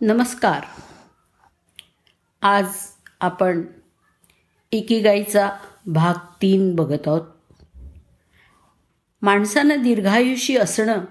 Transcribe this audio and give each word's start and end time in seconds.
नमस्कार. 0.00 0.64
आज 2.42 2.66
आपण 3.20 3.62
एकीगाईचा 4.72 5.50
भाग 5.86 6.14
तीन 6.42 6.74
बघत 6.74 7.08
आहोत. 7.08 7.20
माणसानं 9.22 9.82
दीर्घायुषी 9.82 10.56
असणं 10.56 11.04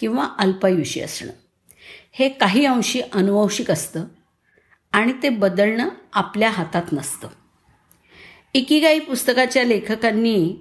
किंवा 0.00 0.28
अल्पायुषी 0.38 1.00
असणं 1.00 1.32
हे 2.12 2.28
काही 2.28 2.66
अंशी 2.66 3.00
अनुवंशिक 3.00 3.70
असतं 3.70 4.04
आणि 4.92 5.12
ते 5.22 5.28
बदलणं 5.28 5.88
आपल्या 6.12 6.50
हातात 6.50 6.92
नसतं. 6.92 7.28
एकीगाई 8.54 8.98
पुस्तकाच्या 8.98 9.64
लेखकांनी 9.64 10.56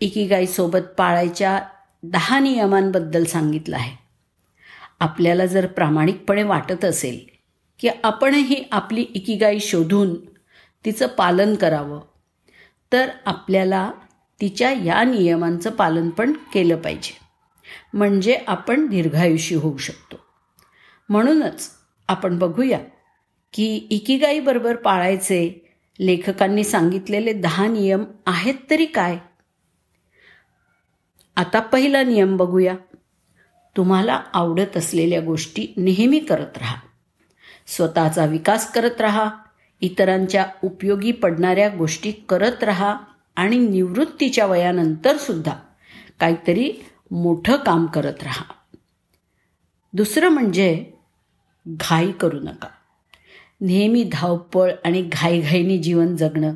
इकिगाईसोबत 0.00 0.92
पाळायच्या 0.98 1.68
दहा 2.02 2.38
नियमांबद्दल 2.38 3.24
सांगितलं 3.24 3.76
आहे. 3.76 4.01
आपल्याला 5.02 5.46
जर 5.46 5.66
प्रामाणिकपणे 5.66 6.42
वाटत 6.42 6.84
असेल 6.84 7.20
की 7.78 7.88
आपणही 8.04 8.64
आपली 8.72 9.02
इकिगाई 9.02 9.60
शोधून 9.60 10.14
तिचं 10.84 11.06
पालन 11.06 11.54
करावं 11.54 12.00
तर 12.92 13.08
आपल्याला 13.26 13.92
तिच्या 14.40 14.72
या 14.72 15.04
नियमांचं 15.04 15.70
पालन 15.70 16.10
पण 16.10 16.32
केलं 16.32 16.76
पाहिजे. 16.76 17.16
म्हणजे 17.94 18.38
आपण 18.46 18.86
दीर्घायुषी 18.86 19.54
होऊ 19.54 19.76
शकतो. 19.76 20.16
म्हणूनच 21.08 21.70
आपण 22.08 22.38
बघूया 22.38 22.78
की 23.52 23.86
इकिगाईबरोबर 23.90 24.76
पाळायचे 24.76 25.70
लेखकांनी 26.00 26.64
सांगितलेले 26.64 27.32
दहा 27.32 27.66
नियम 27.66 28.04
आहेत 28.26 28.54
तरी 28.70 28.86
काय? 28.86 29.18
आता 31.36 31.60
पहिला 31.60 32.02
नियम 32.02 32.36
बघूया. 32.36 32.76
तुम्हाला 33.76 34.22
आवडत 34.32 34.76
असलेल्या 34.76 35.20
गोष्टी 35.20 35.66
नेहमी 35.76 36.18
करत 36.18 36.58
राहा. 36.58 36.76
स्वतःचा 37.66 38.24
विकास 38.24 38.72
करत 38.72 39.00
राहा 39.00 39.30
इतरांच्या 39.80 40.46
उपयोगी 40.64 41.12
पडणाऱ्या 41.12 41.68
गोष्टी 41.68 42.12
करत 42.12 42.64
राहा 42.64 42.96
आणि 43.36 43.58
निवृत्तीच्या 43.58 44.46
वयानंतर 44.46 45.16
सुद्धा 45.16 45.52
काहीतरी 46.20 46.72
मोठं 47.10 47.56
काम 47.56 47.86
करत 47.86 48.22
राहा. 48.22 48.44
दुसरं 49.92 50.28
म्हणजे 50.28 50.86
घाई 51.68 52.12
करू 52.12 52.40
नका. 52.40 52.68
नेहमी 53.60 54.04
धावपळ 54.12 54.72
आणि 54.84 55.02
घाईघाईनी 55.02 55.78
जीवन 55.78 56.16
जगणं 56.16 56.54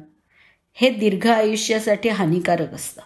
हे 0.72 0.90
दीर्घ 0.90 1.26
आयुष्यासाठी 1.26 2.08
हानिकारक 2.08 2.74
असतं. 2.74 3.02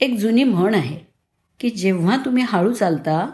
एक 0.00 0.18
जुनी 0.18 0.44
म्हण 0.44 0.74
आहे 0.74 1.15
की 1.60 1.70
जेव्हा 1.70 2.16
तुम्ही 2.24 2.42
हळू 2.46 2.72
चालता 2.72 3.30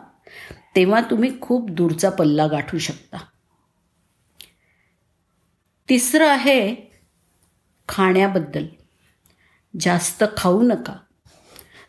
तेव्हा 0.76 1.00
तुम्ही 1.00 1.40
खूप 1.40 1.70
दूरचा 1.70 2.10
पल्ला 2.10 2.46
गाठू 2.46 2.78
शकता. 2.78 3.16
तिसरं 5.88 6.28
आहे 6.28 6.74
खाण्याबद्दल. 7.88 8.66
जास्त 9.80 10.24
खाऊ 10.36 10.62
नका. 10.62 10.96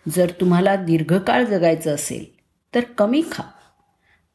जर 0.09 0.31
तुम्हाला 0.41 0.75
दीर्घकाळ 0.75 1.43
जगायचं 1.43 1.95
असेल 1.95 2.25
तर 2.75 2.79
कमी 2.79 3.23
खा. 3.31 3.43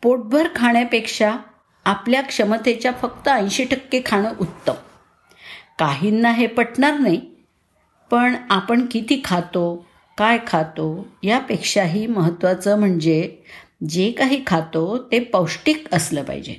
पोटभर 0.02 0.48
खाण्यापेक्षा 0.56 1.36
आपल्या 1.84 2.22
क्षमतेच्या 2.22 2.92
फक्त 2.92 3.28
ऐंशी 3.28 3.64
टक्के 3.64 4.02
खाणं 4.06 4.32
उत्तम. 4.41 4.72
काहींना 5.78 6.30
हे 6.30 6.46
पटणार 6.46 6.98
नाही 6.98 7.30
पण 8.10 8.36
आपण 8.50 8.86
किती 8.86 9.20
खातो 9.24 9.88
काय 10.19 10.38
खातो 10.47 11.06
यापेक्षाही 11.22 12.06
महत्त्वाचं 12.06 12.78
म्हणजे 12.78 13.36
जे 13.88 14.11
काही 14.11 14.42
खातो 14.47 15.08
ते 15.12 15.19
पौष्टिक 15.20 15.94
असलं 15.94 16.22
पाहिजे. 16.22 16.55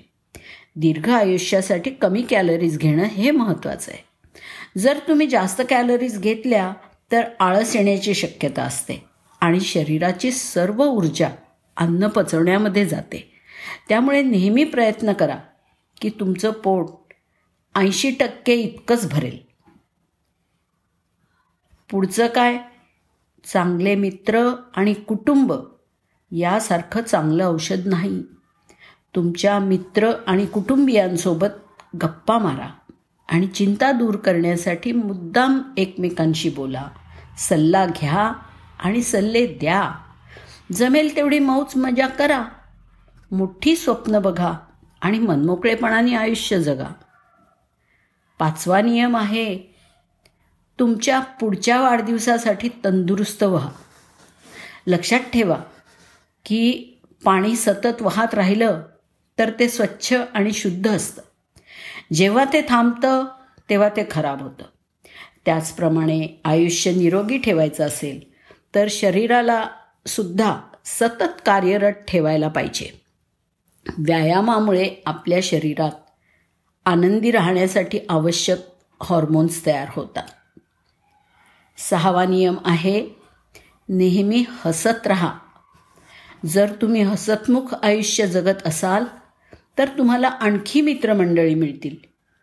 दीर्घ 0.75 1.09
आयुष्यासाठी 1.09 1.89
कमी 1.89 2.21
कॅलरीज 2.21 2.77
घेणं 2.77 3.03
हे 3.03 3.31
महत्त्वाचं 3.31 3.91
आहे. 3.91 4.03
जर 4.79 4.99
तुम्ही 5.07 5.27
जास्त 5.27 5.61
कॅलरीज 5.69 6.19
घेतल्या 6.19 6.73
तर 7.11 7.21
आळस 7.39 7.75
येण्याची 7.75 8.13
शक्यता 8.13 8.63
असते 8.63 9.03
आणि 9.41 9.59
शरीराची 9.59 10.31
सर्व 10.31 10.84
ऊर्जा 10.84 11.29
अन्न 11.78 12.07
पचवण्यामध्ये 12.07 12.85
जाते. 12.85 13.31
त्यामुळे 13.89 14.22
नेहमी 14.22 14.63
प्रयत्न 14.63 15.13
करा 15.13 15.38
की 16.01 16.09
तुमचं 16.09 16.51
पोट 16.51 17.13
ऐंशी 17.75 18.11
टक्के 18.11 18.55
इतकंच 18.55 19.09
भरेल. 19.11 19.38
पुढचं 21.89 22.28
काय? 22.28 22.57
चांगले 23.44 23.95
मित्र 23.95 24.55
आणि 24.75 24.94
कुटुंब 24.94 25.53
यासारखं 26.31 27.01
चांगलं 27.01 27.45
औषध 27.45 27.81
नाही. 27.85 28.23
तुमच्या 29.16 29.59
मित्र 29.59 30.11
आणि 30.27 30.45
कुटुंबियांसोबत 30.45 31.47
गप्पा 32.03 32.38
मारा 32.38 32.67
आणि 33.29 33.47
चिंता 33.47 33.91
दूर 33.91 34.16
करण्यासाठी 34.16 34.91
मुद्दाम 34.91 35.61
एकमेकांशी 35.78 36.49
बोला. 36.49 36.88
सल्ला 37.38 37.85
घ्या 37.85 38.33
आणि 38.79 39.03
सल्ले 39.03 39.45
द्या. 39.45 39.91
जमेल 40.72 41.16
तेवढी 41.16 41.39
मौज 41.39 41.78
मजा 41.78 42.07
करा. 42.07 42.45
मोठी 43.31 43.75
स्वप्न 43.75 44.19
बघा 44.19 44.53
आणि 45.01 45.19
मनमोकळेपणाने 45.19 46.16
आयुष्य 46.16 46.59
जगा. 46.59 46.94
पाचवा 48.39 48.81
नियम 48.81 49.17
आहे 49.17 49.78
तुमच्या 50.79 51.19
पुढच्या 51.19 51.81
वाढदिवसासाठी 51.81 52.69
तंदुरुस्त 52.69 53.44
व्हा. 53.44 53.69
लक्षात 54.88 55.19
ठेवा 55.19 55.57
की 56.45 56.94
पाणी 57.23 57.56
सतत 57.56 58.01
वाहत 58.01 58.34
राहिलं 58.34 58.81
तर 59.40 59.51
ते 59.59 59.69
स्वच्छ 59.69 60.13
आणि 60.34 60.51
शुद्ध 60.51 60.90
असतं. 60.90 61.22
जेव्हा 62.13 62.45
ते 62.53 62.62
थांबतं 62.62 63.25
तेव्हा 63.69 63.90
ते 63.90 64.07
खराब 64.12 64.41
होतं. 64.41 64.63
त्याचप्रमाणे 65.45 66.41
आयुष्य 66.45 66.91
निरोगी 66.91 67.38
ठेवायचं 67.38 67.88
असेल 67.88 68.19
तर 68.75 68.88
शरीराला 68.90 69.67
सुद्धा 70.07 70.59
सतत 70.85 71.41
कार्यरत 71.46 71.94
ठेवायला 71.94 72.47
पाहिजे. 72.47 73.01
व्यायामामुळे 73.97 74.96
आपल्या 75.06 75.40
शरीरात 75.44 75.91
आनंदी 76.85 77.31
राहण्यासाठी 77.31 78.00
आवश्यक 78.09 78.59
हॉर्मोन्स 79.03 79.66
तयार 79.66 79.88
होतात. 79.91 80.23
सहावा 81.79 82.25
नियम 82.25 82.57
आहे 82.66 83.09
नेहमी 83.90 84.45
हसत 84.50 85.07
राहा. 85.07 85.34
जर 86.45 86.73
तुम्ही 86.81 87.01
हसतमुख 87.01 87.73
आयुष्य 87.84 88.28
जगत 88.28 88.62
असाल 88.66 89.06
तर 89.78 89.88
तुम्हाला 89.88 90.28
आणखी 90.28 90.81
मित्रमंडळी 90.81 91.56
मिळतील 91.56 91.95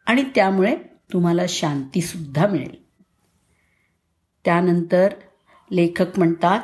आणि 0.07 0.23
त्यामुळे 0.35 0.77
तुम्हाला 1.13 1.43
शांतीसुद्धा 1.49 2.47
मिळेल. 2.47 2.75
त्यानंतर 4.45 5.09
लेखक 5.73 6.19
म्हणतात 6.19 6.61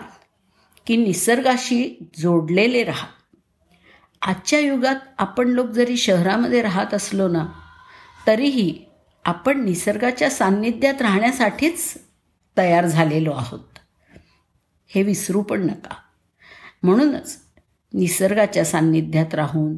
की 0.87 0.97
निसर्गाशी 0.97 2.09
जोडलेले 2.19 2.85
राहा. 2.85 3.07
आजच्या 4.23 4.59
युगात 4.59 4.97
आपण 5.19 5.49
लोक 5.49 5.67
जरी 5.67 5.97
शहरामध्ये 5.97 6.63
राहत 6.63 6.95
असलो 6.95 7.29
ना 7.29 7.47
तरीही 8.27 8.85
आपण 9.25 9.65
निसर्गाच्या 9.65 10.31
सान्निध्यात 10.31 11.03
राहण्यासाठीच 11.03 11.95
तयार 12.57 12.87
झालेलो 12.87 13.33
आहोत. 13.33 13.79
हे 14.87 15.03
विसरू 15.03 15.43
पण 15.43 15.67
नका. 15.67 15.95
म्हणूनच 16.83 17.39
निसर्गाच्या 17.95 18.65
सान्निध्यात 18.65 19.35
राहून 19.35 19.77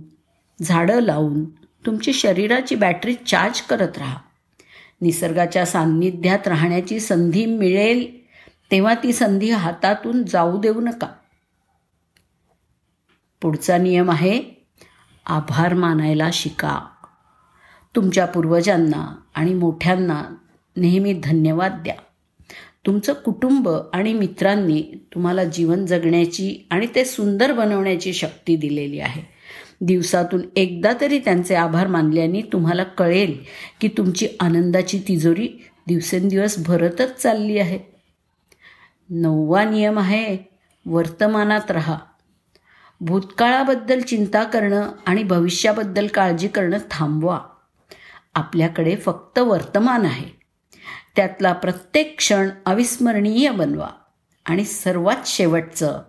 झाडं 0.62 1.00
लावून 1.00 1.50
तुमची 1.54 2.12
शरीराची 2.12 2.74
बॅटरी 2.74 3.14
चार्ज 3.14 3.60
करत 3.60 3.98
राहा. 3.98 4.16
निसर्गाच्या 5.00 5.66
सान्निध्यात 5.66 6.48
राहण्याची 6.48 7.00
संधी 7.00 7.46
मिळेल 7.46 8.24
तेव्हा 8.70 8.94
ती 8.94 9.12
संधी 9.12 9.50
हातातून 9.50 10.24
जाऊ 10.24 10.60
देऊ 10.60 10.80
नका. 10.80 11.06
पुढचा 13.40 13.78
नियम 13.78 14.10
आहे 14.10 14.42
आभार 15.26 15.74
मानायला 15.74 16.30
शिका. 16.32 16.86
तुमच्या 17.96 18.26
पूर्वजांना 18.26 19.16
आणि 19.34 19.54
मोठ्यांना 19.54 20.24
नेहमी 20.76 21.20
धन्यवाद 21.24 21.72
द्या. 21.72 21.94
तुमचं 22.86 23.12
कुटुंब 23.12 23.68
आणि 23.92 24.12
मित्रांनी 24.12 24.82
तुम्हाला 25.14 25.44
जीवन 25.44 25.86
जगण्याची 25.86 26.66
आणि 26.70 26.86
ते 26.94 27.04
सुंदर 27.04 27.52
बनवण्याची 27.52 28.12
शक्ती 28.12 28.56
दिलेली 28.56 29.00
आहे. 29.00 29.22
दिवसातून 29.80 30.40
एकदा 30.56 30.92
तरी 31.00 31.18
त्यांचे 31.18 31.54
आभार 31.54 31.86
मानल्याने 31.86 32.42
तुम्हाला 32.42 32.84
कळेल 32.84 33.38
की 33.80 33.88
तुमची 33.88 34.28
आनंदाची 34.40 35.00
तिजोरी 35.08 35.48
दिवसेंदिवस 35.86 36.54
भरतच 36.66 37.22
चालली 37.22 37.58
आहे. 37.58 37.78
नववा 39.10 39.64
नियम 39.64 39.98
आहे 39.98 40.36
वर्तमानात 40.86 41.70
राहा. 41.70 41.98
भूतकाळाबद्दल 43.00 44.00
चिंता 44.00 44.44
करणं 44.44 44.90
आणि 45.06 45.22
भविष्याबद्दल 45.22 46.06
काळजी 46.06 46.48
करणं 46.48 46.78
थांबवा. 46.90 47.40
आपल्याकडे 48.34 48.96
फक्त 48.96 49.38
वर्तमान 49.38 50.04
आहे. 50.04 50.43
त्यातला 51.16 51.52
प्रत्येक 51.52 52.14
क्षण 52.18 52.48
अविस्मरणीय 52.66 53.50
बनवा. 53.50 53.88
आणि 54.44 54.64
सर्वात 54.64 55.16
शेवटचं 55.26 56.02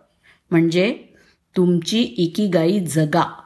म्हणजे 0.51 1.03
तुमची 1.57 2.03
इकीगाई 2.03 2.79
जगा. 2.79 3.41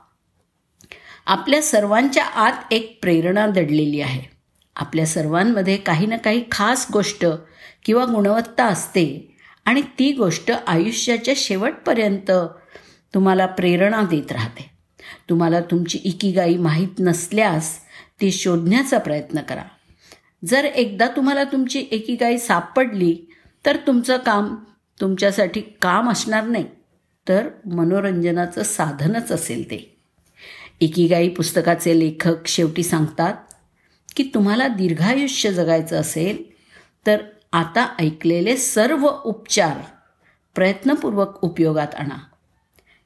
आपल्या 1.26 1.62
सर्वांच्या 1.62 2.26
आत 2.26 2.54
एक 2.72 3.00
प्रेरणा 3.02 3.48
दडलेली 3.48 4.02
आहे. 4.02 4.22
आपल्या 4.76 5.06
सर्वांमध्ये 5.06 5.78
काही 5.78 6.06
ना 6.06 6.18
काही 6.18 6.44
खास 6.52 6.88
गोष्ट 6.94 7.26
किंवा 7.86 8.06
गुणवत्ता 8.06 8.66
असते 8.66 9.38
आणि 9.66 9.82
ती 9.82 10.12
गोष्ट 10.12 10.52
आयुष्याच्या 10.68 11.34
शेवटपर्यंत 11.38 12.32
तुम्हाला 13.14 13.46
प्रेरणा 13.46 14.02
देत 14.02 14.32
राहते. 14.32 14.70
तुम्हाला 15.30 15.62
तुमची 15.62 16.00
इकीगाई 16.04 16.58
माहीत 16.58 17.00
नसल्यास 17.00 17.80
ती 18.22 18.32
शोधण्याचा 18.32 18.98
प्रयत्न 18.98 19.42
करा. 19.42 19.64
जर 20.46 20.66
एकदा 20.66 21.08
तुम्हाला 21.08 21.44
तुमची 21.44 21.86
एकीगाई 21.92 22.38
सापडली 22.38 23.18
तर 23.66 23.78
तुमचं 23.88 24.18
काम 24.18 24.56
तुमच्यासाठी 25.02 25.62
काम 25.62 26.12
असणार 26.12 26.48
नाही. 26.48 26.66
तर 27.28 27.50
मनोरंजनाचं 27.66 28.64
साधनच 28.64 29.32
असेल 29.32 29.66
ते. 29.66 29.98
एकीगाई 30.82 31.30
पुस्तकाचे 31.30 32.00
लेखक 32.00 32.48
शेवटी 32.48 32.84
सांगतात 32.84 33.34
की 34.16 34.32
तुम्हाला 34.34 34.68
दीर्घायुष्य 34.68 35.52
जगायचं 35.52 36.02
असेल 36.02 36.44
तर 37.08 37.18
आता 37.54 37.96
ऐकलेले 38.00 38.58
सर्व 38.58 39.10
उपचार 39.24 39.78
प्रयत्नपूर्वक 40.56 41.44
उपयोगात 41.44 41.96
आणा. 41.96 42.18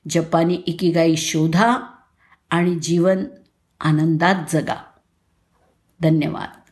जपानी 0.10 0.54
इकिगाई 0.54 1.16
शोधा 1.16 1.78
आणि 2.50 2.76
जीवन 2.76 3.26
आनंदात 3.82 4.36
जगा. 4.50 4.84
धन्यवाद. 6.02 6.63